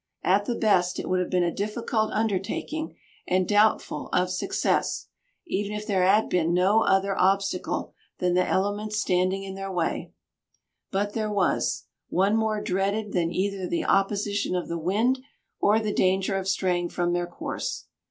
[0.23, 5.09] At the best, it would have been a difficult undertaking and doubtful of success,
[5.45, 10.11] even if there had been no other obstacle than the elements standing in their way.
[10.89, 15.19] But there was, one more dreaded than either the opposition of the wind
[15.59, 17.85] or the danger of straying from their course.